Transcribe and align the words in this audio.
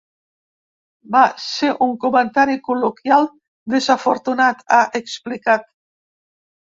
Va 1.15 1.21
ser 1.43 1.69
un 1.87 1.93
comentari 2.05 2.57
col·loquial 2.69 3.29
desafortunat, 3.75 4.65
ha 4.75 4.81
explicat. 5.01 5.69